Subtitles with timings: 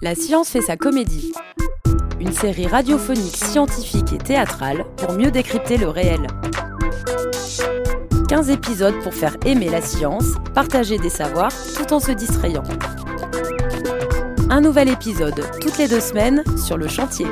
[0.00, 1.32] La science fait sa comédie.
[2.20, 6.24] Une série radiophonique, scientifique et théâtrale pour mieux décrypter le réel.
[8.28, 12.62] 15 épisodes pour faire aimer la science, partager des savoirs tout en se distrayant.
[14.48, 17.26] Un nouvel épisode toutes les deux semaines sur le chantier.